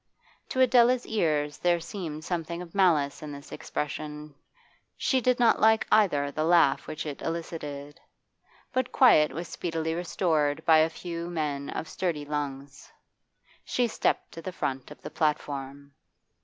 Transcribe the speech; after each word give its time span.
To 0.49 0.59
Adela's 0.61 1.05
ears 1.05 1.59
there 1.59 1.79
seemed 1.79 2.23
something 2.25 2.59
of 2.59 2.73
malice 2.73 3.21
in 3.21 3.31
this 3.31 3.51
expression; 3.51 4.33
she 4.97 5.21
did 5.21 5.39
not 5.39 5.61
like, 5.61 5.85
either, 5.91 6.31
the 6.31 6.43
laugh 6.43 6.87
which 6.87 7.05
it 7.05 7.21
elicited. 7.21 7.99
But 8.73 8.91
quiet 8.91 9.31
was 9.31 9.47
speedily 9.47 9.93
restored 9.93 10.65
by 10.65 10.79
a 10.79 10.89
few 10.89 11.29
men 11.29 11.69
of 11.69 11.87
sturdy 11.87 12.25
lungs. 12.25 12.91
She 13.63 13.87
stepped 13.87 14.31
to 14.31 14.41
the 14.41 14.51
front 14.51 14.89
of 14.89 14.99
the 15.03 15.11
platform. 15.11 15.93